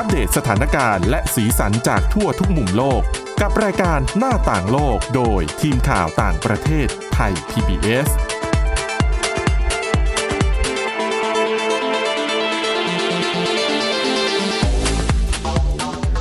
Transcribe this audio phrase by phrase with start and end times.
[0.00, 3.02] อัปเดตสถานการณ์และสีสันจากทั่วทุกมุมโลก
[3.40, 8.08] กับรายการหน้าต่างโลกโดยทีมข่าวต่างประเทศไทย PBS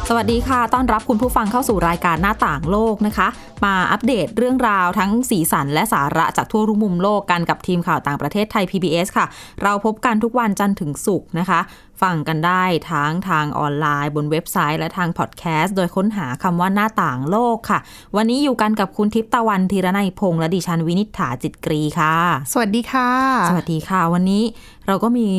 [0.09, 3.27] สวัสดีค่ะ ต้อนรับคุณผู้ฟังเข้าสู่รายการหน้าต่างโลกนะคะ
[3.65, 9.25] มาอัปเดตเรื่องราวทั้งสีสันและสาระจากทั่วทุกมุมโลกกันกับทีมข่าวต่างประเทศไทย PBS ค่ะ
[9.63, 11.59] เราพบกันทุกวันจันทร์ถึงศุกร์นะคะ
[12.01, 17.79] ฟังกันได้ทั้งทางออนไลน์บนเว็บไซต์ และทางพอดแคสต์ โดยค้นหาคำว่าหน้าต่างโลกค่ะ
[18.15, 22.15] วันนี้อยู่กันกับคุณทิพย์ตะวันธีรนัยพงษ์และดิฉันวินิษฐาจิตกรีค่ะ
[22.51, 23.09] สวัสดีค่ะ
[23.49, 24.43] สวัสดีค่ะ วันนี้
[24.87, 25.29] เราก็มี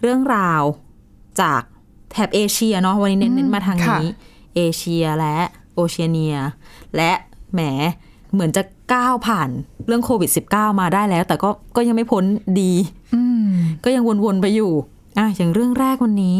[0.00, 0.62] เรื่องราว
[1.40, 1.62] จาก
[2.10, 4.06] แถบเอเชียเนาะวันนี้เน้นๆมาทางนี้
[4.56, 5.36] เอเชียและ
[5.74, 6.36] โอเชียเนีย
[6.96, 7.12] และ
[7.52, 7.60] แหม
[8.32, 9.48] เหมือนจะก้าวผ่าน
[9.86, 12.24] เรื่องโควิด -19 มาได้แล้ว แต่ก็ก็ยังไม่พ้น
[12.60, 12.72] ดี
[13.14, 13.50] อืม
[13.84, 14.72] ก็ยังวนๆไปอยู่
[15.18, 16.38] อะอย่างเรื่องแรกวันนี้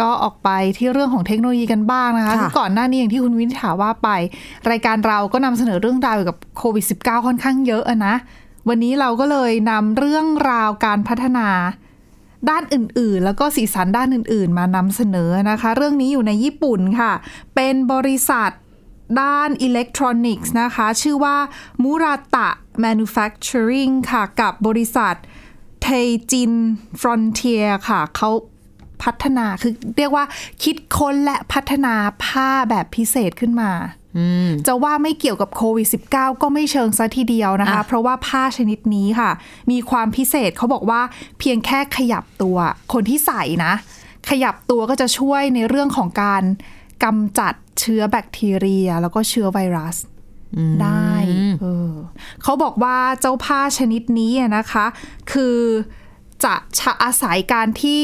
[0.00, 4.08] ก็ออกไปที่เรื่องของเทคโนโลยีกันบ้างนะคะค่ะคือก่อนหน้านี้อย่างที่คุณวินิษฐาว่าไป
[4.70, 8.14] รายการเราก็นำเสนอเรื่องราวเกี่ยวกับโควิด -19 ค่อนข้างเยอะอะนะ
[8.68, 11.48] วันนี้เราก็เลยนำเรื่องราวการพัฒนา
[12.50, 17.12] ด้านอื่นๆ แล้วก็สีสันด้านอื่นๆ มานำเสนอนะคะ เรื่องนี้อยู่ในญี่ปุ่นค่ะ
[17.54, 18.50] เป็นบริษัท
[19.22, 21.36] ด้านอิเล็กทรอนิกส์นะคะ ชื่อว่า
[21.82, 22.48] มูราตะ
[22.84, 25.14] Manufacturing ค่ะ กับบริษัท
[25.82, 25.86] เท
[26.30, 26.52] จิน
[27.00, 28.30] ฟรอนเทียค่ะเขา
[29.02, 30.24] พัฒนาคือเรียกว่า
[30.62, 33.72] คิดค้นและพัฒนาผ้าแบบพิเศษขึ้นมา
[34.16, 39.30] อืมจะว่าไม่เกี่ยวกับโควิด -19 ก็ไม่เชิงซะทีเดียวนะคะอะเพราะว่าผ้าชนิดนี้ค่ะ
[39.70, 41.00] มีความพิเศษเขาบอกว่า
[41.38, 42.56] เพียงแค่ขยับตัว
[42.92, 43.72] คนที่ใส่นะ
[44.30, 46.42] ขยับตัวก็จะช่วยในเรื่องของการ
[47.04, 49.96] กำจัดเชื้อแบคทีเรีย แล้วก็เชื้อไวรัส
[50.82, 51.12] ได้
[51.60, 51.92] เออ
[52.42, 54.86] เขาบอกว่าเจ้าผ้าชนิดนี้อะนะคะ
[55.32, 55.56] คือ
[56.44, 58.02] จะชะอาศัยการที่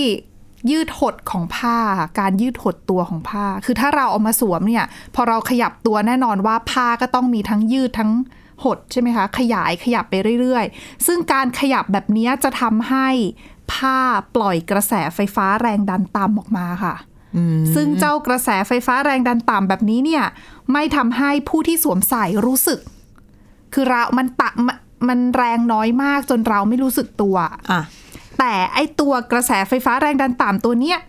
[0.71, 1.79] ยืดหดของผ้า
[2.21, 8.13] การยืดหดตัวของผ้า คือถ้าเราเอามาสวมเนี่ยพอเราขยับตัวแน่นอนว่าผ้าก็ต้องมีทั้งยืดทั้ง
[8.65, 13.09] หดใช่ไหมคะ ขยายขยับไปเรื่อยๆ ซึ่งการขยับแบบนี้จะทำให้
[13.73, 13.99] ผ้า
[14.35, 16.95] ปล่อยกระแสไฟฟ้าแรงดันต่ำออกมาค่ะ
[17.75, 20.25] ซึ่งเจ้ากระแสไฟฟ้าแรงดันต่ำแบบนี้เนี่ย
[20.73, 22.81] ไม่ทำให้ผู้ที่สวมใส่รู้สึก
[23.75, 27.55] คือเรา มันตะมันมันแรงน้อยมากจนเราไม่รู้สึกตัว อะ
[28.39, 31.01] แต่ไอตัวกระแสไฟฟ้าแรงดันต่ำตัวเนี้ย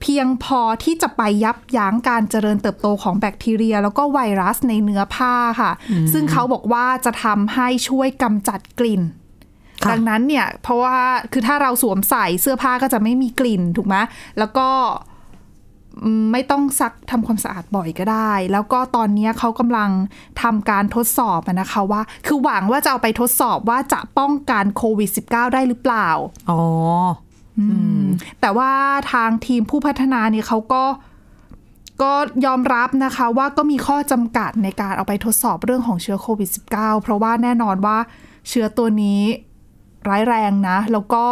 [0.00, 5.72] เพียงพอที่จะไปยับยั้งการเจริญเติบโตของแบคทีเรีย แล้วก็ไวรัสในเนื้อผ้าค่ะ
[6.12, 9.02] ซึ่งเขาบอกว่าจะทำให้ช่วยกำจัดกลิ่น
[9.84, 10.98] ค่ะดังนั้นเนี่ย เพราะว่า
[11.32, 13.96] คือถ้าเราสวมใส่เสื้อผ้าก็จะไม่มีกลิ่นถูกไหม
[14.38, 14.68] แล้วก็
[15.08, 15.11] อืม
[16.32, 19.90] ไม่ต้องซักทำความสะอาดบ่อยก็ได้ แล้วก็ตอนนี้เขากำลัง
[20.42, 26.08] ทำการทดสอบอะนะคะว่า คือหวังว่าจะเอาไปทดสอบว่าจะป้องกันโควิด -19 ได้หรือเปล่า
[26.50, 26.60] อ๋อ
[28.40, 28.70] แต่ว่า
[29.12, 30.84] ทางทีมผู้พัฒนาเนี่ยเขาก็
[32.02, 32.12] ก็
[32.46, 37.98] ยอมรับนะคะว่าก็มีข้อจำกัดในการเอาไปทดสอบเรื่องของเชื้อโควิด -19 เพราะว่าแน่นอนว่า
[38.48, 39.22] เชื้อตัวนี้
[40.08, 41.24] ร้ายแรงนะ แล้วก็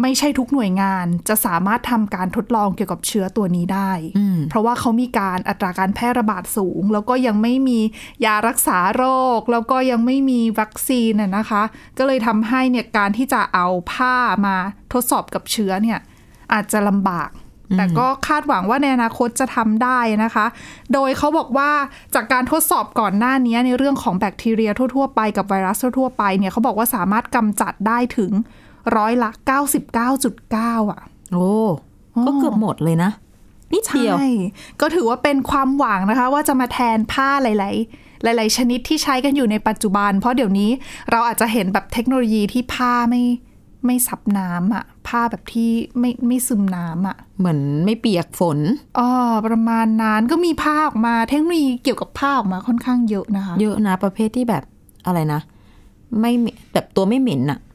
[0.00, 3.92] ไม่ใช่ทุกหน่วยงานจะสามารถทำการทดลองเกี่ยวกับเชื้อตัวนี้ได้
[4.50, 7.78] เพราะว่าเขามีการอัตราการแพร่ระบาดสูง แล้วก็ยังไม่มี
[8.24, 9.04] ยารักษาโร
[9.38, 11.62] ค แล้วก็ยังไม่มีวัคซีนน่ะนะคะ
[11.98, 14.16] ก็เลยทำให้เนี่ยการที่จะเอาผ้า
[14.46, 14.56] มา
[14.92, 15.98] ทดสอบกับเชื้อเนี่ย
[16.52, 17.30] อาจจะลำบาก
[17.78, 20.46] แต่ก็คาดหวังว่าในอนาคตจะทำได้นะคะ
[20.92, 21.70] โดยเขาบอกว่า
[22.14, 28.32] จากการทดสอบก่อนหน้านี้ในเรื่องของแบคทีเรียทั่วๆไปกับไวรัสทั่วๆไปเนี่ยเขาบอกว่าสามารถกำจัดได้ถึง
[28.96, 29.30] ร้อยละ
[30.10, 31.00] 99.9 อะ
[31.32, 31.50] โอ้
[32.26, 33.10] ก็เกือบหมดเลยนะ
[33.72, 34.28] นิดเดียวใช่
[34.80, 40.70] ก็ถือว่าเป็นความหวังนะคะ ว่าจะมาแทนผ้าหลาย ๆหลาย ๆ ชนิดที่ใช้กันอยู่ในปัจจุบัน เพราะเดี๋ยวนี้
[41.10, 43.22] เราอาจจะเห็นแบบเทคโนโลยีที่ผ้าไม่
[43.86, 48.58] ไม่ซับน้ำอะผ้าแบบที่ไม่ไม่ซึมน้ำอะเหมือนไม่เปียกฝน
[48.98, 49.08] อ๋อ
[49.46, 54.62] ประมาณนั้นก็มีผ้าออกมาเทคโนโลยีเกี่ยวกับผ้าออกมาค่อนข้างเยอะนะคะ เยอะนะประเภทที่แบบ
[55.06, 55.40] อะไรนะ
[56.20, 57.71] ไม่เหม็นแบบตัวไม่เหม็นอะอืม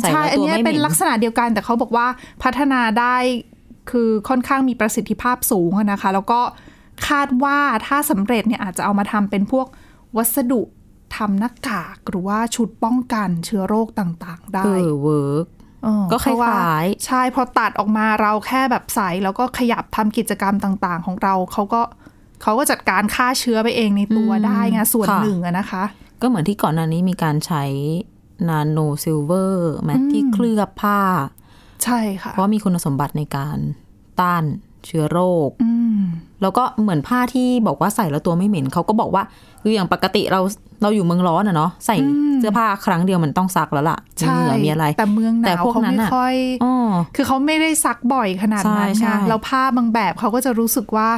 [0.00, 2.06] ใส่ใช่แล้วอันตัวเนี้ยไม่เหม็นเป็นลักษณะเดียวกัน แต่เขาบอกว่า
[2.42, 3.16] พัฒนาได้
[3.90, 6.40] คือค่อนข้างมีประสิทธิภาพสูงอะนะคะ แล้วก็
[7.08, 9.66] คาดว่าถ้าสำเร็จเนี่ยอาจจะเอามาทำเป็นพวก
[10.16, 10.62] วัสดุ
[11.16, 15.46] ทำหน้ากากหรือว่าชุดป้องกันเชื้อโรคต่าง ๆ ได้เออเวิร์ก
[15.84, 21.82] เออก็คเพระว่ล้ายใช่พอตัดออกมาเราแค่แบบใส่แล้วก็ขยับทำกิจกรรมต่าง ๆ ของเราเขาก็
[22.42, 25.84] เขาก็จัดการฆ่าเชื้อไปเองในตัวได้ไงส่วนหนึ่งอะนะคะ
[26.20, 27.64] ก็เหมือนที่ก่อนหน้านี้มีการใช้
[28.50, 31.00] นาโนซิลเวอร์แมที่เคลือบผ้า
[31.84, 33.56] ใช่ค่ะ เพราะว่ามีคุณสมบัติในการ
[34.20, 34.44] ต้าน
[34.86, 36.00] เชื้อโรคอืม
[36.42, 39.22] แล้วก็เหมือนผ้าที่บอกว่าใส่แล้วตัวไม่เหม็นเขาก็บอกว่า
[39.62, 40.40] คืออย่างปกติเรา
[40.82, 41.96] เราอยู่เมืองร้อนอะเนาะใส่
[42.38, 46.74] เสื้อผ้าครั้งเดียวมันต้องซักแล้วล่ะมีใช่เหงื่อมีอะไร แต่เมืองหแต่นาวพวกเขานั้นไม่อะค่อยอ๋อ
[47.16, 51.08] คือเขาไม่ได้ซักบ่อยขนาดนั้นใช่ใช่ไงแล้วผ้าบางแบบเขาก็จะรู้สึกว่า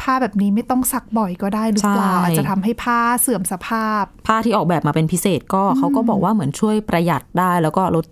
[0.00, 8.04] ผ้าแบบนี้ไม่ต้องซักบ่อยก็ได้หรือเปล่าใช่อาจจะทำให้ผ้าเสื่อมสภาพ ผ้าที่ออกแบบมาเป็นพิเศษก็เขาก็บอกว่าเหมือนช่วยประหยัดได้แล้วก็ลด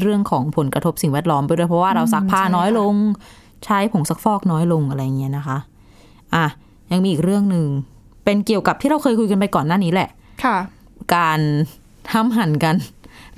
[0.00, 2.94] เรื่องของผลกระทบสิ่งแวดล้อมไปด้วยเพราะว่าเราซักผ้าใช่ค่ะน้อยลง
[3.64, 5.58] ใช้ผงซักฟอกน้อยลงอะไรเงี้ยนะคะ
[6.34, 6.46] อะ
[6.92, 7.66] ยังมีอีกเรื่องหนึ่ง
[8.24, 10.08] เป็นเกี่ยวกับที่เราเคยคุยกันไปก่อนหน้านี้แหละ
[10.44, 10.56] ค่ะ
[11.14, 11.40] การ
[12.12, 12.74] ห้ามหันกัน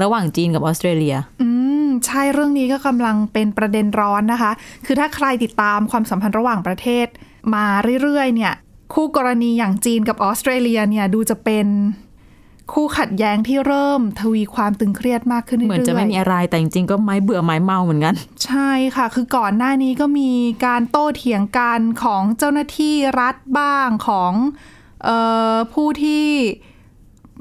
[0.02, 1.48] ระหว่างจีนกับออสเตรเลีย อื
[1.84, 4.52] มใช่เรื่องนี้ก็กำลังเป็นประเด็นร้อนนะคะ
[4.86, 7.06] คือถ้าใครติดตามความสัมพันธ์ระหว่างประเทศ
[7.54, 7.66] มา
[8.02, 8.54] เรื่อยๆ เนี่ย
[8.94, 11.66] คู่กรณีอย่างจีนกับออสเตรเลียเนี่ยดูจะเป็น
[12.72, 20.30] คู่ขัดแย้งที่เริ่มทวีความตึงเครียดมากขึ้นเรื่อยๆเหมือนจะไม่มีอะไรแต่จริงๆก็ไม้เบื่อไม้เมาเหมือนกัน ใช่ค่ะ คือก่อนหน้านี้ก็มี
[20.66, 24.32] การโต้เถียงกันของเจ้าหน้าที่รัฐบ้างของ
[25.04, 25.08] เอ
[25.52, 26.26] อผู้ที่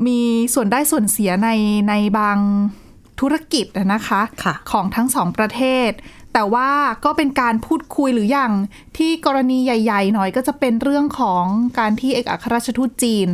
[0.07, 0.19] มี
[0.53, 1.49] ส่วนได้ส่วนเสียใน
[1.89, 2.37] ในบาง
[3.19, 5.89] ธุรกิจอะนะคะค่ะของทั้งสองประเทศ
[6.33, 6.69] แต่ว่า
[7.05, 8.51] ก็เป็นการพูดคุยหรืออย่าง
[8.97, 11.45] ที่กรณีใหญ่ ๆ หน่อยก็จะเป็นเรื่องของ
[11.79, 13.27] การที่เอกอัครราชทูตจีน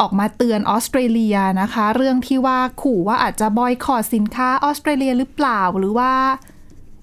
[0.00, 6.12] ออกมาเตือนออสเตรเลียนะคะ เรื่องที่ว่าขู่ว่าอาจจะบอยคอรสินค้าออสเตรเลียหรือเปล่าหรือว่า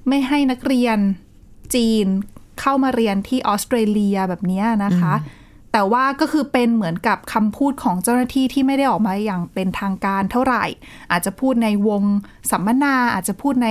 [0.07, 0.97] ไม่ให้นักเรียน
[1.75, 2.05] จีน
[2.59, 5.13] เข้ามาเรียนที่ออสเตรเลียแบบนี้นะคะ
[5.73, 10.65] แต่ว่าก็คือเป็นเหมือนกับคำพูดของเจ้าหน้าที่ที่ไม่ได้ออกมาอย่างเป็นทางการเท่าไหร่
[11.11, 12.03] อาจจะพูดในวง
[12.51, 13.69] สัมมนา อาจจะพูดใน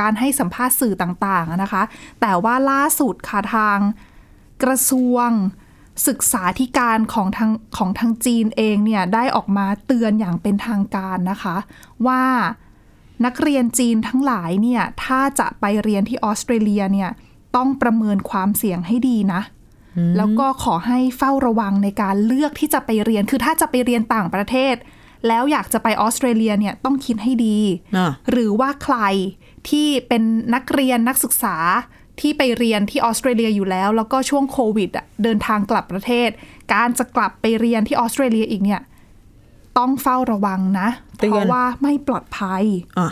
[0.00, 1.82] การให้สัมภาษณ์สื่อต่างๆนะคะ
[2.20, 3.78] แต่ว่าล่าสุดค่ะทาง
[4.62, 5.28] กระทรวง
[6.08, 11.56] ศึกษาธิการของทางของทางจีนเองเนี่ยได้ออกมาเตือนอย่างเป็นทางการนะคะ
[12.06, 12.24] ว่า
[13.24, 17.10] นักเรียนจีนทั้งหลายเนี่ยถ้าจะไปเรียนที่ออสเตรเลียเนี่ย
[17.56, 19.40] ต้องประเมินความเสี่ยงให้ดีนะ
[20.16, 24.74] แล้วก็ขอให้เฝ้าระวังในการเลือกที่จะไปเรียน คือถ้าจะไปเรียนต่างประเทศ
[25.28, 27.58] แล้วอยากจะไปออสเตรเลียเนี่ยต้องคิดให้ดี
[27.96, 28.96] อะหรือว่าใคร
[29.68, 30.22] ที่เป็น
[30.54, 31.56] นักเรียนนักศึกษา
[32.20, 36.28] ที่ไปเรียนที่ออสเตรเลียอยู่แล้ว แล้วก็ช่วงโควิดอะเดินทางกลับประเทศ
[36.74, 38.80] การจะกลับไปเรียนที่ออสเตรเลียอีกเนี่ย
[39.78, 42.62] ต้องเฝ้าระวังนะเตือนเพราะว่าไม่ปลอดภัย
[42.98, 43.08] อะ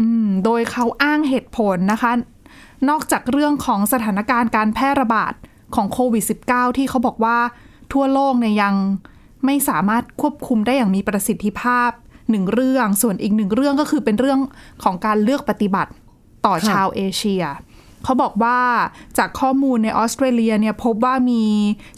[0.00, 2.12] อืมโดยเขาอ้างเหตุผลนะคะ
[2.88, 5.32] นอกจากเรื่องของสถานการณ์การแพร่ระบาด
[5.74, 7.38] ของโควิด -19 ที่เขาบอกว่า
[7.92, 8.74] ทั่วโลกเนี่ยยัง
[9.44, 11.90] ไม่สามารถควบคุมได้อย่างมีประสิทธิภาพ
[12.30, 14.40] หนึ่งเรื่อง ส่วนอีกหนึ่งเรื่องก็คือเป็นเรื่อง
[14.84, 15.90] ของการเลือกปฏิบัติ
[16.46, 17.44] ต่อค่ะชาวเอเชีย
[18.04, 18.58] เขาบอกว่า
[19.18, 21.42] จากข้อมูลในออสเตรเลียเนี่ยพบว่ามี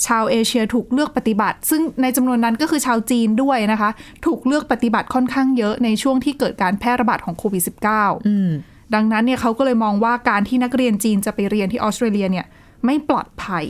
[0.07, 3.91] ชาวเอเชียถูกเลือกปฏิบัติ ซึ่งในจำนวนนั้นก็คือชาวจีนด้วยนะคะ
[4.27, 7.63] ถูกเลือกปฏิบัติค่อนข้างเยอะในช่วงที่เกิดการแพร่ระบาดของโควิด
[7.95, 8.51] -19 อืม
[8.95, 12.47] ดังนั้นเนี่ยเขาก็เลยมองว่าการที่นักเรียนจีนจะไปเรียนที่ออสเตรเลียเนี่ย
[12.85, 13.65] ไม่ปลอดภัย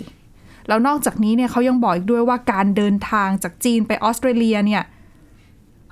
[0.69, 4.82] แล้วนอกจากนี้เนี่ยเขายังบอกอีกด้วยว่าการเดินทางจากจีนไปออสเตรเลียเนี่ย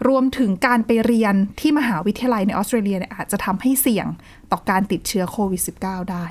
[0.09, 4.07] รวมถึงการไปเรียนที่มหาวิทยาลัยในออสเตรเลียเนี่ยอาจจะทำให้เสี่ยง
[4.51, 6.27] ต่อการติดเชื้อโควิด -19 ได้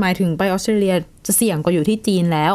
[0.00, 0.94] หมายถึงไปออสเตรเลีย
[1.26, 2.54] จะเสี่ยงกว่าอยู่ที่จีนแล้ว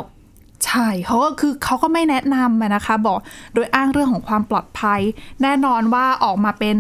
[0.65, 3.19] ใช่เขาก็คือเขาก็ไม่แนะนำอะนะคะ บอก
[3.53, 5.01] โดยอ้างเรื่องของความปลอดภัย
[5.41, 6.77] แน่นอนว่าออกมาเป็น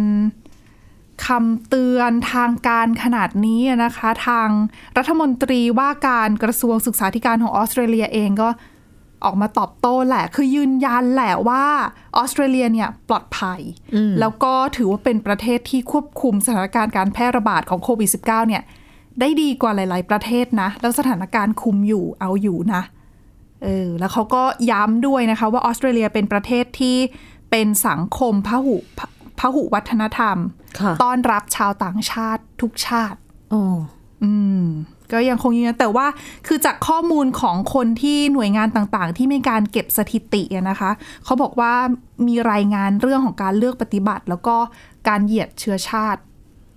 [1.27, 4.49] คำเตือนทางการขนาดนี้อะนะคะ ทาง
[4.97, 8.49] รัฐมนตรีว่าการกระทรวงศึกษาธิการของออสเตรเลียเองก็
[9.25, 11.65] ออกมาตอบโต้แหละ คือยืนยันแหละว่า
[12.17, 13.59] ออสเตรเลียเนี่ยปลอดภัย
[14.19, 18.63] แล้วก็ถือว่าเป็นประเทศที่ควบคุมสถานการณ์การแพร่ระบาดของโควิด -19 เนี่ย
[19.19, 22.81] ได้ดีกว่าหลาย ๆ ประเทศนะ แล้วสถานการณ์คุมอยู่เอาอยู่นะ
[23.63, 26.97] เออ แล้วเขาก็ย้ำด้วยนะคะว่าออสเตรเลียเป็นประเทศที่
[27.51, 28.77] เป็นสังคมพหุ
[29.39, 30.37] พพหุวัฒนธรรม
[30.79, 33.17] ค่ะต้อนรับชาวต่างชาติทุกชาติ
[33.51, 33.61] โอ้
[34.23, 34.65] อืม
[35.11, 36.07] ก็ยังคงยืนยันแต่ว่า
[36.47, 40.91] คือจากข้อมูลของคนที่หน่วยงานต่างๆ ที่มีการเก็บสถิติอะนะคะ
[41.25, 41.73] เขาบอกว่า
[42.27, 44.55] มีรายงานเรื่องของการเลือกปฏิบัติ แล้วก็
[45.07, 46.21] การเหยียดเชื้อชาติ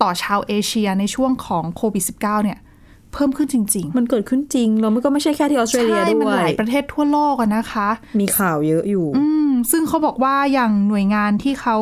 [0.03, 2.59] ต่อชาวเอเชียในช่วงของโควิด -19 เนี่ย
[3.13, 7.89] เพิ่มขึ้นจริง ๆ มันเกิดขึ้นจริงแล้วมันก็ไม่ใช่แค่ที่ออสเตรเลียใช่ด้มันวหยลายประเทศทั่วโลกอะนะคะ
[8.21, 11.77] มีข่าวเยอะอยู่ อืมซึ่งเขาบอกว่าอย่างหน่วยงานที่เขา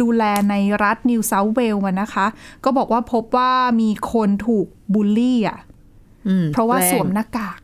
[0.00, 2.26] ดูแลในรัฐนิวเซาท์เวลส์นะคะ
[2.64, 5.58] ก็บอกว่าพบว่ามีคนถูกบูลลี่อะ
[6.28, 7.60] อืมเพราะว่าแงสวมหน้ากาก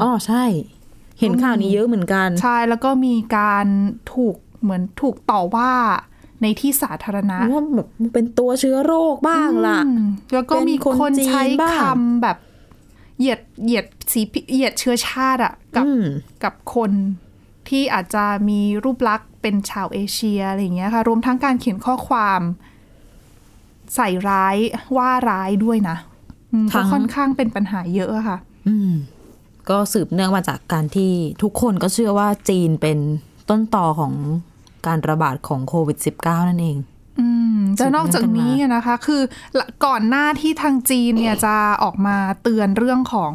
[0.00, 0.44] อ๋อใช่
[1.18, 3.66] เห็นข่าวนี้เยอะเหมือนกัน ใช่แล้วก็มีการ
[4.14, 5.70] ถูกเหมือนถูกต่อว่า
[6.42, 12.36] ในที่สาธารณะว่าแบบเป็นตัวเชื้อโรคบ้างล่ะอืมแล้วก็มีเป็นคนคนจีนใช้บ้างคำแบบ
[13.18, 14.20] เหยียดเหยียดสี
[14.52, 16.04] เหยียดเชื้อชาติอะกับอืม
[16.44, 16.90] กับคน
[17.68, 22.40] ที่อาจจะมีรูปลักษณ์ เป็นชาวเอเชียอะไรอย่างเงี้ยค่ะรวมทั้งการเขียนข้อความ
[23.94, 24.56] ใส่ร้าย
[24.96, 25.96] ว่าร้ายด้วยนะ
[26.52, 28.92] อืมทั้ก็งค่อนข้างเป็นปัญหาเยอะอะค่ะ อืม
[29.70, 32.98] ก็สืบเนื่องมาจากการที่ทุกคนก็เชื่อว่าจีนเป็น
[33.50, 34.12] ต้นต่อของ
[34.86, 36.78] การระบาดของโควิด -19 นั่นเอง
[37.20, 39.22] อืมแต่นอกจากนี้นะคะ คือ
[39.86, 43.32] ก่อนหน้าที่ทางจีนเนี่ยจะออกมาเตือนเรื่องของ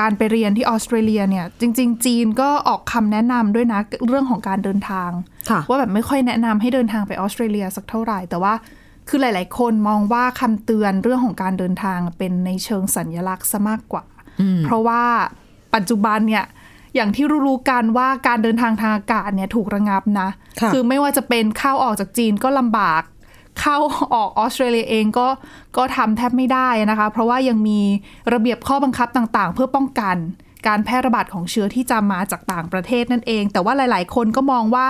[0.00, 5.10] การไปเรียนที่ออสเตรเลียเนี่ย จริง ๆ จีนก็ออกคำแนะนำด้วยนะเรื่องของการเดินทาง
[5.50, 8.54] ค่ะว่าแบบไม่ค่อยแนะนำให้เดินทางไปออสเตรเลียสักเท่าไหร่ แต่ว่า
[9.08, 14.04] คือหลาย ๆ คนมองว่าคำเตือนเรื่องของการเดินทางเป็นในเชิงสัญญลักษณ์ซะมากกว่า
[14.64, 15.02] เพราะว่า
[15.74, 16.44] ปัจจุบันเนี่ย
[16.94, 20.28] อย่างที่รู้ๆกันว่าการเดินทางทางอากาศเนี่ยถูกระงับนะ
[20.60, 23.02] ค่ะอไม่ว่าจะเป็นเข้าออกจากจีนก็ลำบาก
[23.60, 23.78] เข้า
[24.14, 25.28] ออกออสเตรเลียเองก็
[25.76, 27.80] ก็ทำแทบไม่ได้นะคะ เพราะว่ายังมี
[28.32, 30.16] ระเบียบข้อบังคับต่างๆ เพื่อป้องกัน
[30.66, 34.86] การแพร่ระบาดของเชื้อที่จะมาจากต่างประเทศนั่นเอง แต่ว่าหลาย ๆ คนก็มองว่า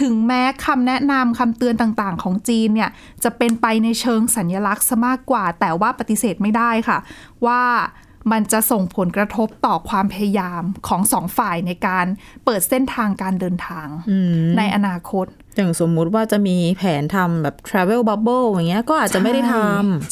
[0.00, 2.90] ถึงแม้คำแนะนำคำเตือนต่างๆ ของจีนเนี่ย
[3.24, 6.98] จะเป็นไปในเชิงสัญญลักษณ์ซะมากกว่า แต่ว่าปฏิเสธไม่ได้ค่ะ
[7.46, 7.62] ว่า
[8.32, 12.06] มันจะส่งผลกระทบต่อความพยายามของสองฝ่ายในการ
[12.44, 13.86] เปิดเส้นทางการเดินทาง
[14.58, 19.54] ในอนาคต อย่างสมมุติว่าจะมีแผนทำแบบ travel bubble อย่างเงี้ยก็อาจจะไม่ได้ท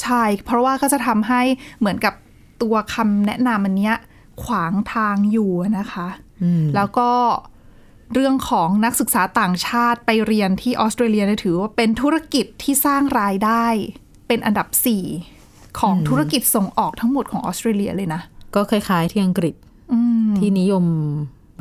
[0.02, 1.42] ใช่ เพราะว่าก็จะทำให้
[1.80, 2.14] เหมือนกับ
[2.62, 3.96] ตัวคำแนะนำอันเนี้ย
[4.44, 6.08] ขวางทางอยู่นะคะ
[6.76, 7.10] แล้วก็
[8.14, 13.66] เรื่องของนักศึกษาต่างชาติไปเรียนที่ออสเตรเลียเนี่ยถือว่าเป็นธุรกิจที่สร้างรายได้
[14.28, 15.37] เป็นอันดับ4
[15.80, 19.54] ของธุรกิจส่งออกทั้งหมดของออสเตรเลียเลยนะำก็คล้ายๆที่อังกฤษ
[20.38, 20.84] ที่นิยม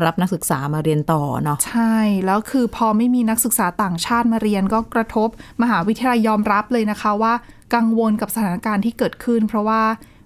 [0.06, 5.30] รับนักศึกษามาเรียนต่อเนาะใช่ แล้วคือพอไม่มีนักศึกษาต่างชาติมาเรียนก็กระทบ
[5.62, 7.34] มหาวิทยาลัยยอมรับเลยนะคะว่า
[7.76, 9.82] กังวลกับสถานการณ์ที่เกิดขึ้น เพราะว่า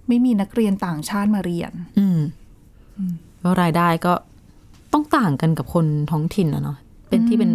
[0.08, 2.20] ไม่มีนักเรียนต่างชาติมาเรียน อืม
[3.44, 4.14] ก็รายได้ก็
[4.94, 6.78] ต้องต่างกันกับคนท้องถิ่นอะเนาะ
[7.10, 7.52] เป็นที่เป็น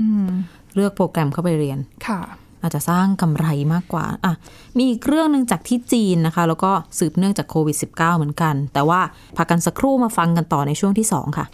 [0.74, 2.20] เลือกโปรแกรมเข้าไปเรียนค่ะ
[2.62, 4.32] อาจจะสร้างกำไรมากกว่าอะ
[4.76, 9.00] มีอีกเรื่องหนึ่งจากที่จีนนะคะ แล้วก็สืบเนื่องจากโควิด -19 เหมือนกัน แต่ว่า
[9.36, 11.46] พักกันสักครู่มาฟังกันต่อในช่วงที่ 2 ค่ะ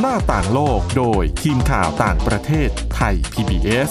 [0.00, 3.90] หน้าต่างโลกโดยทีมข่าวต่างประเทศไทย PBS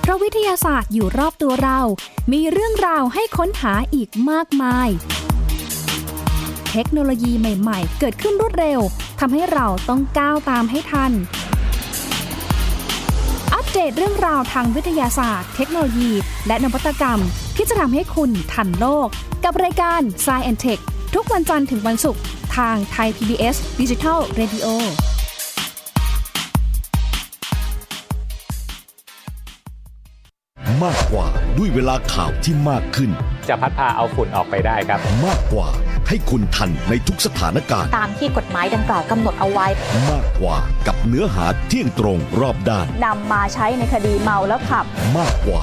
[0.00, 1.80] เพราะวิทยาศาสตร์อยู่รอบตัวเรา
[2.32, 4.88] มีเรื่องราวให้ค้นหาอีกมากมาย
[6.72, 8.80] เทคโนโลยีใหม่ ๆ เกิดขึ้นรวดเร็ว
[9.20, 11.12] ทำให้เราต้องก้าวตามให้ทัน
[13.54, 16.10] อัปเดตเรื่องราวทางวิทยาศาสตร์ เทคโนโลยี
[16.46, 17.20] และนวัตกรรม
[17.56, 19.08] ที่จะทำให้คุณทันโลก
[19.44, 20.82] กับรายการ s c i e n t e c h
[21.14, 22.22] ทุกวันจันทร์ถึงวันศุกร์
[22.56, 24.66] ทางไทย PBS Digital Radio
[30.84, 31.26] มากกว่า
[31.58, 33.10] ด้วยเวลาข่าวที่มากขึ้น
[33.48, 35.68] จะพัดพาเอาฝุ่นออกไปได้ครับ มากกว่า
[36.08, 39.66] ให้คุณทันในทุกสถานการณ์ ตามที่กฎหมายดังกล่าวกำหนดเอาไว้
[40.10, 40.56] มากกว่า
[40.86, 44.84] กับเนื้อหาเที่ยงตรงรอบด้านนำมาใช้ในคดีเมาแล้วขับ
[45.18, 45.62] มากกว่า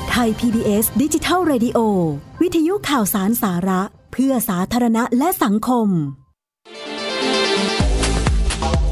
[0.11, 1.79] ไทย PBS ดิจิทัล Radio
[2.41, 5.87] วิทยุข่าวสารสาระ เพื่อสาธารณะและสังคม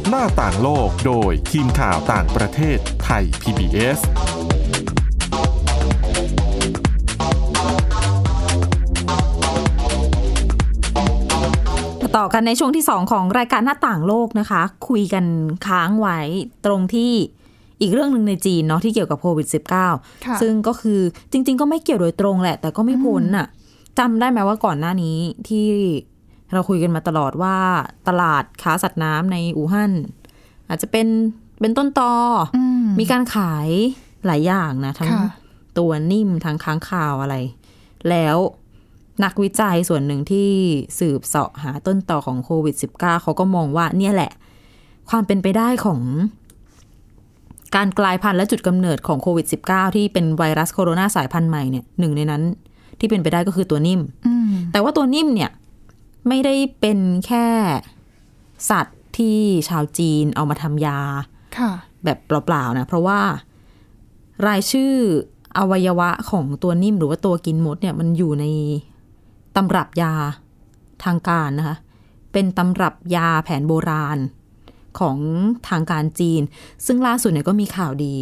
[0.10, 4.00] หน้าต่างโลกโดยทีมข่าวต่างประเทศไทย PBS
[12.18, 15.26] ต่อกันในช่วงที่ 2 ของรายการหน้าต่างโลกนะคะ คุยกัน
[15.68, 16.20] ค้างไว้
[16.66, 17.14] ตรงที่
[17.82, 19.88] อีกเรื่องหนึ่งในจีนเนาะที่เกี่ยวกับโควิดค่ะ
[20.38, 21.00] -19 ซึ่งก็คือ
[21.32, 23.48] จริง ๆ ก็ไม่เกี่ยวโดยตรงแหละ แต่ก็ไม่พ้นน่ะ
[24.00, 25.18] จำได้ไหมว่าก่อนหน้านี้
[25.48, 25.68] ที่
[26.54, 27.58] เราคุยกันมาตลอดว่า
[28.08, 29.92] ตลาดค้าสัตว์น้ำในอู่ฮั่น
[30.70, 31.08] อาจจะเป็น
[31.60, 32.14] เป็นต้นตอ
[32.56, 33.70] อมมีการขาย
[34.26, 35.30] หลายอย่างนะ ทั้งค่ะ
[35.78, 37.36] ตัวนิ่มทั้งค้างคาวอะไร
[38.10, 38.38] แล้ว
[39.24, 40.50] นักวิจัยส่วนหนึ่งที่
[41.00, 44.32] สืบเสาะหาต้นต่อของโควิด -19 เขาก็มองว่าเนี่ยแหละ
[45.10, 46.00] ความเป็นไปได้ของ
[47.76, 52.44] การกลายพันธุ์และจุดกำเนิดของโควิด -19 ที่เป็นไวรัสโคโรนาสายพันธุ์ใหม่เนี่ยหนึ่งในนั้น
[53.00, 55.52] ที่เป็นไปได้ก็คือตัวนิ่มอืมแต่ว่าตัวนิ่มเนี่ย
[56.28, 57.48] ไม่ได้เป็นแค่
[58.70, 61.00] สัตว์ที่ชาวจีนเอามาทำยา
[61.58, 61.72] ค่ะ
[62.04, 63.20] แบบเปล่าๆนะ เพราะว่า
[64.48, 64.94] รายชื่อ
[65.58, 68.46] อวัยวะของตัวนิ่มหรือว่าตัวกินมดเนี่ยมันอยู่ใน
[69.56, 70.14] ตำรับยา
[71.04, 71.76] ทางการนะคะ
[72.34, 74.18] เป็นตำรับยาแผนโบราณ
[75.00, 75.18] ของ
[75.70, 76.42] ทางการจีน
[76.86, 78.16] ซึ่งล่าสุดเนี่ยก็มีข่าวดี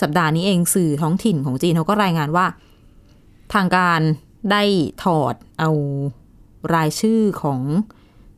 [0.00, 2.46] สัปดาห์นี้เองสื่อท้องถิ่นของจีนเขาก็รายงานว่า
[3.54, 4.00] ทางการ
[4.50, 4.62] ได้
[5.02, 5.70] ถอดเอา
[6.74, 7.60] รายชื่อของ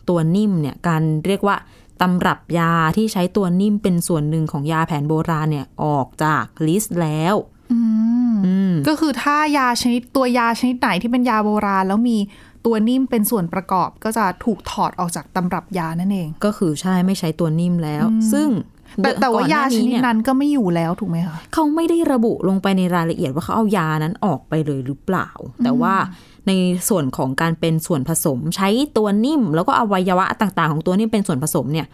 [0.09, 1.57] ตัวนิ่มเนี่ยการเรียกว่า
[2.01, 7.35] ตำรับยาที่ใช้ตัวนิ่มเป็นส่วนหนึ่งของยาแผนโบราณเนี่ยออกจากลิสต์แล้ว
[7.73, 7.81] อื
[8.33, 12.19] มอืมก็คือถ้ายาชนิดตัวยาชนิดไหนที่เป็นยาโบราณ แล้วมี
[12.67, 18.49] ตัวนิ่มเป็นส่วนประกอบก็จะถูกถอดออกจากตำรับยานั่นเอง ก็คือใช่ไม่ใช้ตัวนิ่มแล้ว ซึ่ง
[19.03, 25.29] แต่แต่ว่าก่อนหยาชนิดเยนั้นก็ไม่อยู่แล้วถูกไหมคะเขาไม่ได้ระบุลงไปในรายละเอียดว่าเขาเอายานั้นออกไปเลยหรือเปล่า
[25.65, 25.95] แต่ว่า
[26.47, 26.53] ใน
[26.89, 31.87] ส่วนของการเป็นส่วนผสม ใช้ตัวนิ่ม แล้วก็อวัยวะต่างๆ ของตัวนิ่มเป็นส่วนผสมเนี่ย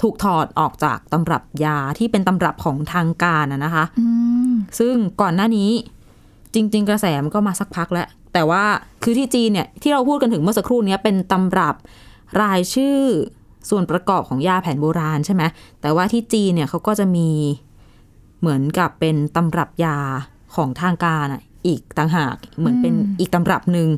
[0.00, 4.06] ถูกถอดออกจากตำรับยาที่เป็นตำรับของทางการนะนะคะอื
[4.48, 5.70] มซึ่งก่อนหน้านี้
[6.54, 8.64] จริง ๆ กระแสมันก็มาสักพักแล้ว แต่ว่า
[9.02, 11.74] คือที่จีนเนี่ยที่เราพูดกันถึงเมื่อสักครู่เนี้ยเป็นตำรับ
[12.42, 12.98] รายชื่อ
[13.70, 15.42] ส่วนประกอบของยาแผนโบราณใช่ไหม
[15.80, 17.28] แต่ว่าที่จีนเนี่ยเขาก็จะมี
[18.40, 19.98] เหมือนกับเป็นตำรับยา
[20.54, 23.88] ของทางการอะอีกต่างหากเหมือนเป็นอีกตำรับหนึ่ง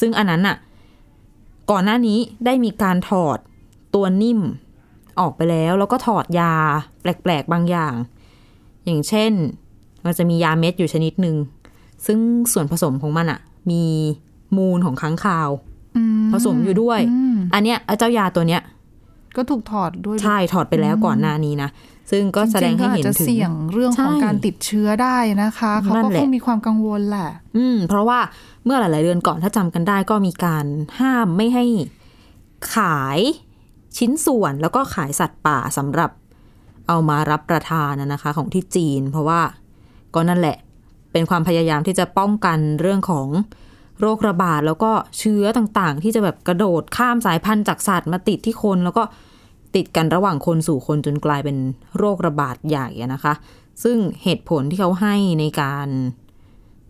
[0.00, 0.56] ซึ่งอันนั้นอะ
[1.70, 3.38] ก่อนหน้านี้ได้มีการถอด
[3.94, 4.40] ตัวนิ่ม
[5.20, 6.54] ออกไปแล้ว แล้วก็ถอดยา
[7.00, 7.94] แปลกๆบางอย่าง
[8.84, 9.32] อย่างเช่น
[10.04, 11.36] มันจะมียาเม็ดอยู่ชนิดหนึ่ง
[12.06, 12.18] ซึ่ง
[12.52, 13.40] ส่วนผสมของมันอะ
[13.70, 13.84] มี
[14.56, 15.50] มูลของค้างคาว
[15.96, 18.62] อืมผสมอยู่ด้วยอืมอันเนี้ยเจ้ายาตัวเนี้ย
[19.36, 21.70] ก็ถูกถอดด้วย ใช่ถอดไปแล้วก่อนหน้านี้นะ
[22.10, 28.18] ซึ่งก็แสดงให้เห็นจริๆก็อาจจะถึงเสี่ยงเรื่องของใช่การติดเชื้อได้นะคะ เขานั่ก็นแหละคงมีความกังวลแหละ อืม เพราะว่า
[28.64, 30.66] เมื่อหลาย ๆ เดือนก่อนถ้าจำกันได้ก็มีการ
[31.00, 31.64] ห้ามไม่ให้
[32.74, 33.18] ขาย
[33.98, 36.10] ชิ้นส่วนแล้วก็ขายสัตว์ป่าสำหรับ
[36.88, 39.40] เอามารับประทานนะนะคะ ของที่จีน เพราะว่า
[40.14, 40.56] ก็นั่นแหละ
[41.12, 43.28] เป็นความพยายามที่จะป้องกันเรื่องของ
[44.00, 49.02] โรคระบาดแล้วก็เชื้อต่างๆ ที่จะแบบกระโดดข้ามสายพันธุ์จากสัตว์มาติดที่คน แล้วก็
[49.74, 51.56] ติดกันระหว่างคนสู่คนจนกลายเป็น
[51.98, 53.34] โรคระบาดใหญ่อะนะคะ
[53.82, 55.88] ซึ่งเหตุผลที่เขาให้ในการ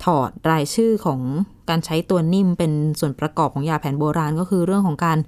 [0.05, 1.21] ถอดรายชื่อของ
[1.69, 5.19] การใช้ตัวนิ่มเป็นส่วนประกอบของยาแผนโบราณก็คือเรื่องของการ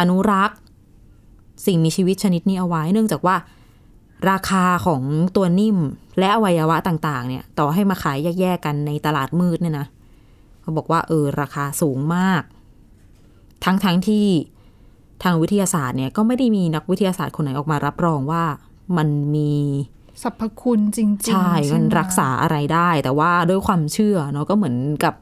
[0.00, 0.58] อนุรักษ์
[1.66, 3.36] สิ่งมีชีวิตชนิดนี้เอาไว้ เนื่องจากว่า
[4.30, 5.02] ราคาของ
[5.36, 5.78] ตัวนิ่ม
[6.18, 9.86] และอวัยวะต่างๆ เนี่ย ต่อให้มาขายแยกๆกันในตลาดมืดเนี่ยนะ
[10.60, 12.42] เขาบอกว่าเออราคาสูงมาก
[13.64, 14.26] ทั้งๆทที่
[15.22, 18.44] ทางวิทยาศาสตร์เนี่ยก็ไม่ได้มีนักวิทยาศาสตร์คนไหนออกมารับรองว่า
[18.96, 19.52] มันมี
[20.22, 25.14] สรรพคุณจริงๆ ใช่ มันไหรักษาอะไรได้ แต่ว่าด้วยความเชื่อเนาะก็เหมือนกับ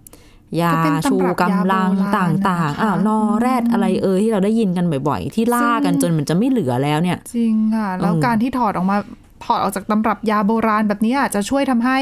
[0.61, 8.97] ยาก็เป็นชูตำรับกำลังยาโบราณต่างนะคะๆอ้าวนอแรดอะไรเอ่ยที่เราได้ยินกันบ่อยๆ ที่ล่ากันซึ่งจนมันจะไม่เหลือแล้วเนี่ย จริงค่ะ แล้วอืมการที่ถอดออกมา
[9.45, 11.99] ถอดออกจากตำรับยาโบราณแบบนี้อาจจะช่วยทำให้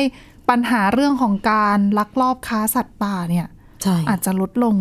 [0.50, 3.46] ปัญหาเรื่องของการลักลอบค้าสัตว์ป่าเนี่ย
[3.82, 4.76] ใช่อาจจะลดลง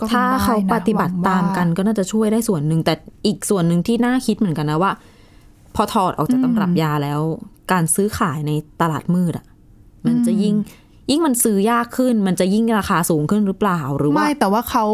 [0.00, 2.94] ก็ป็นถ้าได้เขานะปฏิบัติหวังตามว่กันก็น่าจะช่วยได้ส่วนหนึ่งแต่
[3.26, 4.92] อีกส่วนหนึ่งที่น่าคิดเหมือนกันนะว่า
[5.74, 7.20] พอถอดออกจากตำรับยาแล้ว
[7.72, 9.46] การซื้อขายในตลาดมืดอะ
[10.06, 10.54] มันจะยิ่ง
[11.10, 14.86] ยิ่งมันซื้อยากขึ้นมันจะยิ่งราคาสูงขึ้นหรือเปล่าหรือว่าไม่แต่ว่าเขา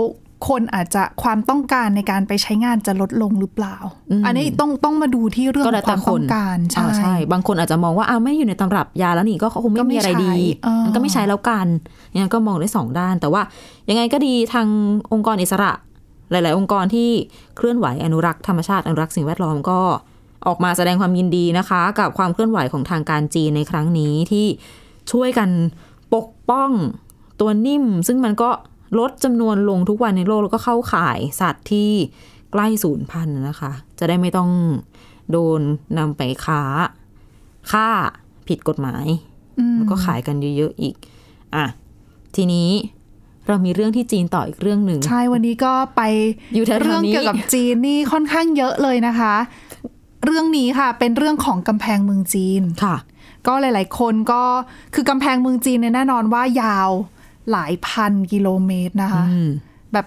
[0.49, 3.77] คนอาจจะความต้องการในการไปใช้งานจะลดลงหรือเปล่า
[4.11, 11.67] อืมอันนี้ต้องต้องมาดูที่เรื่องก็ขแล้อวงคแต่วามคต้อนงการอ่าใช่ บางคนอาจจะมองว่าอ้าวไม่อยู่ในตำรับยาแล้วนี่ก็คงไม่มีอะไรดีก็ไม่ใช้เออมันก็ไม่ใช้แล้วกัน
[12.15, 13.43] ยังไงก็มองได้สองด้าน แต่ว่า
[13.91, 14.67] ยังไงก็ดีทาง
[15.13, 15.73] องค์กรอิสระ
[16.31, 17.09] หลาย ๆ องค์กรที่
[17.57, 19.81] เคลื่อนไหวอนุรักษ์ธรรมชาติอนุรักษ์สิ่งแวดล้อมก็
[20.47, 24.47] ออกมาแสดงความยินดีนะคะ กับความเคลื่อนไหวของทางการจีนในครั้งนี้ที่
[25.13, 25.49] ช่วยกัน
[26.15, 26.71] ปกป้อง
[27.41, 28.51] ตัวนิ่ม ซึ่งมันก็
[28.99, 31.91] ลดจำนวนลงทุกวันในโลก แล้วก็เข้าข่ายสัตว์ที่
[32.53, 34.51] ใกล้สูญพันธุ์นะคะ จะได้ไม่ต้อง
[35.31, 35.61] โดน
[35.99, 36.63] นำไปค้า
[37.71, 37.89] ฆ่า
[38.49, 39.07] ผิดกฎหมาย
[39.59, 40.97] อืมแล้วก็ขายกันเยอะๆอีก
[41.55, 41.65] อะ
[42.37, 42.71] ทีนี้
[43.49, 46.03] เรามีเรื่องที่จีนต่ออีกเรื่องหนึ่งใช่วันนี้ก็ไป
[46.55, 49.35] อยู่แถวๆนี้เรื่องเกี่ยวกับจีนนี่ค่อนข้างเยอะเลยนะคะ
[50.25, 52.97] เรื่องนี้ค่ะเป็นเรื่องของกำแพงเมืองจีนค่ะ
[53.47, 54.43] ก็หลาย ๆ คนก็
[54.95, 56.91] คือกำแพงเมืองจีนเนี่ยแน่นอนว่ายาว
[57.53, 59.51] หลายพันกิโลเมตรนะคะอืม
[59.93, 60.07] แบบ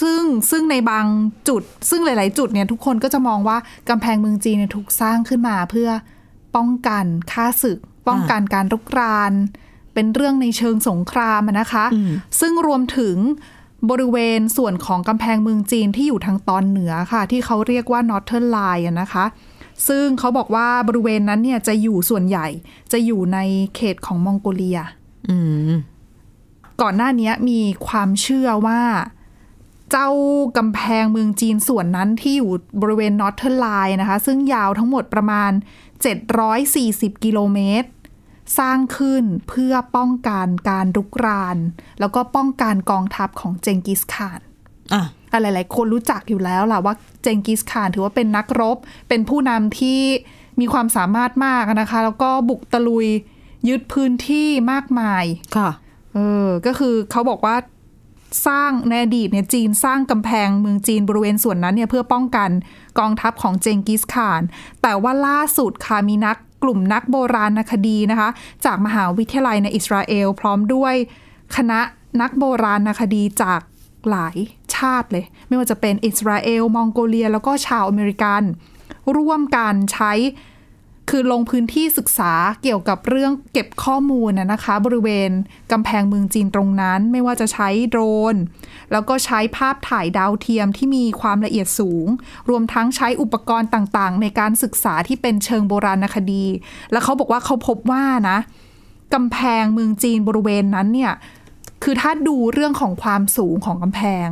[0.00, 1.06] ซึ่งซึ่งในบาง
[1.48, 3.56] จุด ซึ่งหลาย ๆ จุดเนี่ยทุกคนก็จะมองว่า
[3.88, 5.90] กำแพงเมืองจีนเนี่ยถูกสร้างขึ้นมาเพื่อ
[6.56, 9.32] ป้องกันค่าศึก ป้องกันการรุกราน
[9.94, 13.16] เป็นเรื่องในเชิงสงครามอะนะคะอืมซึ่งรวมถึง
[13.90, 19.24] บริเวณส่วนของกำแพงเมืองจีนที่อยู่ทางตอนเหนือค่ะ ที่เขาเรียกว่า Northern Line อะนะคะ
[19.88, 22.46] ซึ่งเขาบอกว่าบริเวณนั้นเนี่ยจะอยู่ส่วนใหญ่
[22.92, 23.38] จะอยู่ใน
[23.74, 24.80] เขตของมองโกเลีย
[25.30, 25.38] อื
[25.68, 25.70] ม
[26.80, 28.82] ก่อนหน้านี้มีความเชื่อว่า
[29.90, 30.10] เจ้า
[30.56, 32.50] กำแพงเมืองจีนส่วนนั้นที่อยู่
[32.82, 35.50] บริเวณ Northern Line นะคะ ซึ่งยาวทั้งหมดประมาณ
[36.38, 37.88] 740 กิโลเมตร
[38.58, 41.56] สร้างขึ้นเพื่อป้องกันการรุกราน
[42.00, 44.40] แล้วก็ป้องกันกองทัพของเจงกิสข่าน
[44.94, 45.02] อะ
[45.40, 48.76] หลาย ๆ คนรู้จักอยู่แล้วล่ะว่าเจงกิสข่านถือว่าเป็นนักรบ
[49.08, 50.00] เป็นผู้นำที่
[50.60, 53.08] มีความสามารถมากนะคะ แล้วก็บุกตะลุย
[53.68, 55.24] ยึดพื้นที่มากมาย
[55.56, 55.70] ค่ะ
[56.14, 57.56] เออก็คือเขาบอกว่า
[58.46, 62.50] สร้างในอดีตเนี่ยจีนสร้างกำแพงเมืองจีนบริเวณส่วนนั้นเนี่ยเพื่อป้องกัน
[62.98, 64.42] กองทัพของเจงกิสข่าน
[64.82, 68.28] แต่ว่าล่าสุดค่ะมีนักกลุ่มนักโบราณคดีนะคะ
[68.64, 70.94] จากมหาวิทยาลัยในอิสราเอล พร้อมด้วย
[71.56, 71.80] คณะ
[72.20, 73.60] นักโบราณคดีจาก
[74.10, 74.36] หลาย
[74.76, 78.42] ชาติเลย ไม่ว่าจะเป็นอิสราเอล มองโกเลีย แล้วก็ชาวอเมริกัน
[79.16, 80.12] ร่วมกันใช้
[81.12, 82.32] คือลงพื้นที่ศึกษา
[82.62, 85.30] เกี่ยวกับเรื่องเก็บข้อมูลนะคะ บริเวณ
[85.72, 88.00] กำแพงเมืองจีนตรงนั้น ไม่ว่าจะใช้โดร
[88.32, 88.34] น
[88.92, 92.06] แล้วก็ใช้ภาพถ่ายดาวเทียมที่มีความละเอียดสูง
[92.48, 96.44] รวมทั้งใช้อุปกรณ์ต่างๆ ในการศึกษาที่เป็นเชิงโบราณคดี
[96.92, 98.38] แล้วเขาบอกว่าเขาพบว่านะ
[99.14, 101.12] กำแพงเมืองจีนบริเวณนั้นเนี่ย
[101.82, 104.28] คือถ้าดูเรื่องของความสูงของกำแพง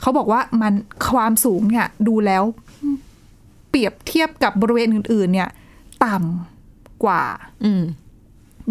[0.00, 0.74] เขาบอกว่ามัน
[1.12, 2.42] ความสูงเนี่ยดูแล้ว
[3.70, 5.50] เปรียบเทียบกับบริเวณอื่น ๆ เนี่ย
[6.04, 7.22] ต่ำกว่า
[7.64, 7.84] อืม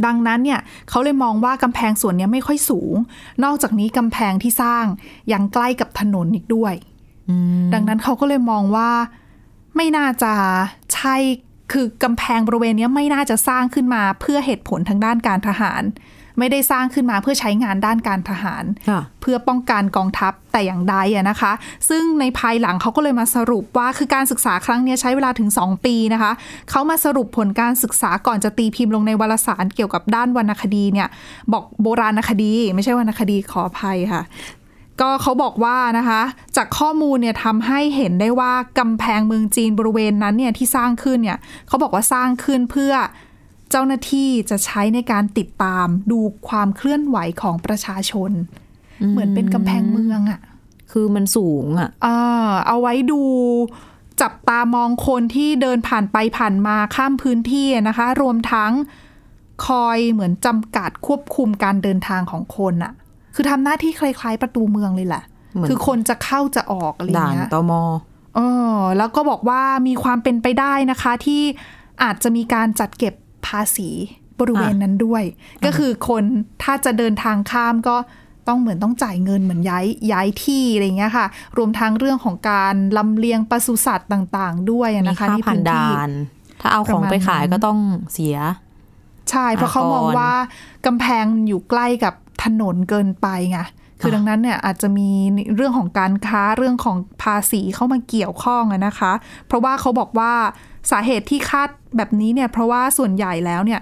[0.06, 0.60] ดังนั้นเนี่ย
[0.90, 2.96] เขาเลยมองว่ากำแพงส่วนเนี้ยไม่ค่อยสูง
[3.44, 4.86] นอกจากนี้กำแพงที่สร้าง
[5.34, 6.74] ยังใกล้กับถนนอีกด้วย
[7.74, 8.90] ดังนั้นเขาก็เลยมองว่า
[9.76, 10.34] ไม่น่าจะ
[10.94, 11.16] ใช่
[11.72, 15.84] คือกำแพงบริเวณเนี้ยไม่น่าจะสร้างขึ้นมาเพื่อเหตุผลทางด้านการทหาร
[16.40, 21.52] ไม่ได้สร้างขึ้นมาเพื่อใช้งานด้านการทหารค่ะเพื่อป้องกันกองทัพแต่อย่างใดอะนะคะ
[21.90, 26.32] ซึ่งในภายหลังเขาก็เลยมาสรุปว่าคือการศึกษาครั้งเนี้ยใช้เวลาถึง 2 ปีนะคะ
[26.70, 31.08] เขามาสรุปผลการศึกษาก่อนจะตีพิมพ์ลงในวารสารเกี่ยวกับด้านวรรณคดีเนี่ย
[31.54, 34.24] บอกโบราณคดี ไม่ใช่วรรณคดีขออภัยค่ะ
[35.02, 36.22] ก็เขาบอกว่านะคะ
[36.58, 42.94] จากข้อมูลเนี่ยทำให้เห็นได้ว่ากำแพงเมืองจีนบริเวณนั้นเนี่ยที่สร้างขึ้นเนี่ยเขาบอกว่าสร้างขึ้นเพื่อ
[43.74, 48.32] เจ้าหน้าที่จะใช้ในการติดตามดูความเคลื่อนไหวของประชาชน
[49.12, 50.42] เหมือนเป็นกำแพงเมืองอะ
[50.92, 52.20] คือมันสูงอะอ่า
[52.68, 53.22] เอาไว้ดู
[54.22, 58.72] จับตามองคนที่เดินผ่านไปผ่านมาข้ามพื้นที่นะคะ รวมทั้ง
[59.68, 62.94] คอยเหมือนจำกัดควบคุมการเดินทางของคนอะ
[63.36, 67.72] คือทำหน้าที่คล้ายๆ ประตูเมืองเลยแหละเหมือนคือคนจะเข้าจะออกอะไรอย่าด่างนเงี้ยตม
[68.36, 68.40] เอ
[68.76, 71.42] อแล้วก็บอกว่ามีความเป็นไปได้นะคะ ที่
[72.04, 73.14] อาจจะมีการจัดเก็บ
[73.48, 73.90] ภาษี
[74.40, 75.24] บริเวณนั้นด้วย
[75.66, 76.24] ก็คือคน
[76.64, 77.98] ถ้าจะเดินทางข้ามก็
[78.48, 81.28] ต้องเหมือนต้องจ่ายเงินเหมือนย้ายย้ายที่อะไรเงี้ยค่ะ
[81.58, 86.10] รวมทั้งเรื่องของการลำเลียงปศุสัตว์ต่างๆ ด้วยมีนะคะค่าที่ผ่านพื้นที่ด่าน
[86.62, 87.80] ถ้าเอาของไปขายก็ต้อง
[88.14, 88.38] เสีย
[89.30, 90.32] ใช่เพราะเขามองว่า
[90.86, 93.60] กำแพงอยู่ใกล้กับถนนเกินไปไง
[94.04, 95.10] คือดังนั้นเนี่ยอาจจะมี
[95.56, 99.14] เรื่องของการค้าเรื่องของภาษีเข้ามาเกี่ยวข้องอะนะคะ
[99.48, 100.34] เพราะว่าเขาบอกว่า
[100.92, 103.82] สาเหตุที่คาดแบบนี้เนี่ยเพราะว่าส่วนใหญ่แล้วเนี่ย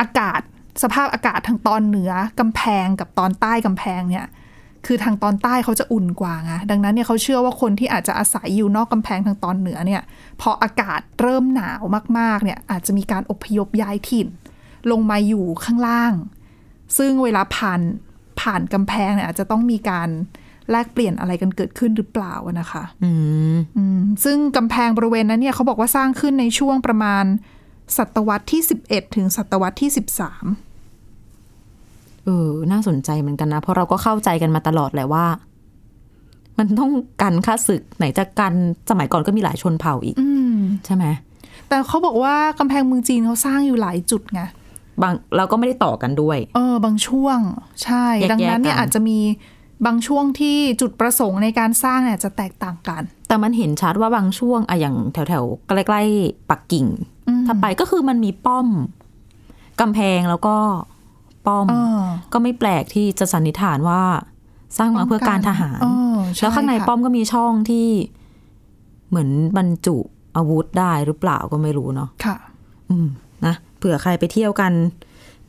[0.00, 0.40] อากาศ
[0.82, 4.26] สภาพอากาศทางตอนเหนือกำแพงกับตอนใต้กำแพงเนี่ย
[4.86, 10.02] คือทางตอนใต้เขาจะอุ่นกว่าไงดังนั้นเนี่ยเขาเชื่อว่าคนที่อาจจะอาศัยอยู่นอกกำแพงทางตอนเหนือเนี่ย
[10.40, 11.82] พออากาศเริ่มหนาว
[12.18, 14.28] มากๆเนี่ยอาจจะมีการอพยพย้ายถิ่น
[14.90, 16.12] ลงมาอยู่ข้างล่าง
[16.98, 17.80] ซึ่งเวลาผ่าน
[18.40, 20.08] ผ่านกำแพงเนี่ยอาจจะต้องมีการ
[20.70, 23.10] แลกเปลี่ยนอะไรกันเกิดขึ้นหรือเปล่าอะนะคะอื
[23.54, 27.24] มอืมซึ่งกำแพงบริเวณนั้นเนี่ยเขาบอกว่าสร้างขึ้นในช่วงประมาณ
[27.96, 29.90] ศตวรรษที่ 11 ถึงศตวรรษที่
[30.90, 35.26] 13 เออ น่าสนใจเหมือนกันนะ เพราะเราก็เข้าใจกันมาตลอดแหละว่า
[36.58, 38.54] มันต้องกันค่าศึกไหนจะกัน
[38.90, 41.04] สมัยก่อนก็มีหลายชนเผ่าอีกอืมใช่ไหม
[41.68, 44.40] แต่เขาบอกว่ากำแพงเมืองจีนเขาสร้างอยู่หลายจุดไง
[45.02, 47.38] บางเราก็ไม่ได้ต่อกันด้วย เออ บางช่วง
[47.82, 49.18] ใช่แยกๆดังนั้นเนี่ยกันอาจจะมี
[49.86, 56.86] บางช่วงที่จุดประสงค์ในการสร้างเนี่ยจะแตกต่างกัน แต่มันเห็นชัดว่าบางช่วงอะอย่างแถวแถวๆใกล้ๆปักกิ่ง
[57.28, 58.66] อืมถ้าไปก็คือมันมีป้อม
[59.80, 60.56] กำแพงแล้วก็
[61.46, 64.02] ป้อมเออก็ไม่แปลกที่จะสันนิษฐานว่า
[64.78, 67.88] สร้างมาเพื่อการทหารเออช่แล้วข้างในค่ะป้อมก็มีช่องที่
[69.08, 69.96] เหมือนบรรจุ
[70.36, 72.36] อาวุธได้หรือเปล่าก็ไม่รู้เนาะค่ะ
[72.90, 73.08] อืม
[73.46, 74.72] นะเผื่อใครไปเที่ยวกัน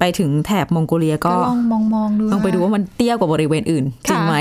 [0.04, 4.36] ไปถึงแถบมองโกเลียก็ก็ลองมองมองๆดูลองไปดูนะว่ามันเตี้ยกว่าบริเวณอื่นค่ะจริงไหม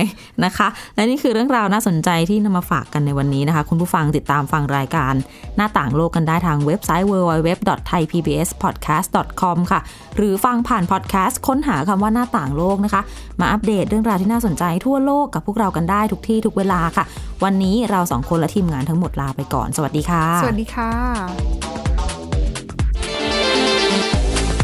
[0.44, 5.14] นะคะ และนี่คือเรื่องราวน่าสนใจที่นำมาฝากกันในวันนี้นะคะ คุณผู้ฟังติดตามฟังรายการ
[5.56, 9.80] หน้าต่างโลกกันได้ทางเว็บไซต์ www.thaipbspodcast.com ค่ะ
[10.16, 13.02] หรือฟังผ่านพอดแคสต์ค้นหาคำว่าหน้าต่างโลกนะคะ
[13.40, 17.04] มาอัปเดตเรื่องราวที่น่าสนใจทั่วโลกกับพวกเรากันได้ทุกที่ทุกเวลาค่ะ
[17.44, 20.90] วันนี้เราสองคนและทีมงานทั้งหมดลาไปก่อน สวัสดีค่ะ สวัสดีค่ะ